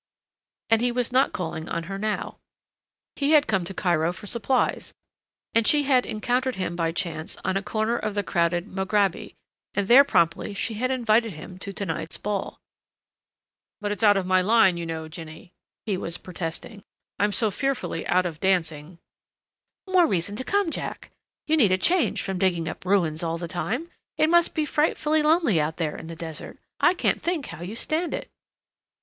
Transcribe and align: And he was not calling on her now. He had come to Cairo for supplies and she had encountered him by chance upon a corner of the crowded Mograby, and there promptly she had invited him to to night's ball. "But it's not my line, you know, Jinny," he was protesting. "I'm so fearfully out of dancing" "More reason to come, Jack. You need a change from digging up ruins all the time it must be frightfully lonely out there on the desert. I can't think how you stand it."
And 0.71 0.81
he 0.81 0.91
was 0.91 1.11
not 1.11 1.31
calling 1.31 1.69
on 1.69 1.83
her 1.83 1.99
now. 1.99 2.39
He 3.15 3.33
had 3.33 3.45
come 3.45 3.63
to 3.65 3.73
Cairo 3.75 4.11
for 4.11 4.25
supplies 4.25 4.95
and 5.53 5.67
she 5.67 5.83
had 5.83 6.07
encountered 6.07 6.55
him 6.55 6.75
by 6.75 6.91
chance 6.91 7.35
upon 7.35 7.55
a 7.55 7.61
corner 7.61 7.97
of 7.97 8.15
the 8.15 8.23
crowded 8.23 8.65
Mograby, 8.67 9.35
and 9.75 9.87
there 9.87 10.03
promptly 10.03 10.55
she 10.55 10.73
had 10.73 10.89
invited 10.89 11.33
him 11.33 11.59
to 11.59 11.71
to 11.73 11.85
night's 11.85 12.17
ball. 12.17 12.59
"But 13.79 13.91
it's 13.91 14.01
not 14.01 14.25
my 14.25 14.41
line, 14.41 14.75
you 14.75 14.87
know, 14.87 15.07
Jinny," 15.07 15.53
he 15.85 15.97
was 15.97 16.17
protesting. 16.17 16.83
"I'm 17.19 17.31
so 17.31 17.51
fearfully 17.51 18.03
out 18.07 18.25
of 18.25 18.39
dancing" 18.39 18.97
"More 19.85 20.07
reason 20.07 20.35
to 20.37 20.43
come, 20.43 20.71
Jack. 20.71 21.11
You 21.45 21.55
need 21.57 21.71
a 21.71 21.77
change 21.77 22.23
from 22.23 22.39
digging 22.39 22.67
up 22.67 22.85
ruins 22.85 23.21
all 23.21 23.37
the 23.37 23.47
time 23.47 23.91
it 24.17 24.31
must 24.31 24.55
be 24.55 24.65
frightfully 24.65 25.21
lonely 25.21 25.61
out 25.61 25.77
there 25.77 25.95
on 25.95 26.07
the 26.07 26.15
desert. 26.15 26.57
I 26.79 26.95
can't 26.95 27.21
think 27.21 27.45
how 27.45 27.61
you 27.61 27.75
stand 27.75 28.15
it." 28.15 28.31